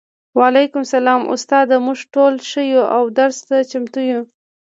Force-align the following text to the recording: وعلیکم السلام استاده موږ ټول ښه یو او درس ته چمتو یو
وعلیکم 0.37 0.81
السلام 0.85 1.21
استاده 1.33 1.75
موږ 1.85 1.99
ټول 2.13 2.33
ښه 2.49 2.61
یو 2.73 2.83
او 2.97 3.03
درس 3.19 3.37
ته 3.47 3.55
چمتو 3.71 4.01
یو 4.11 4.21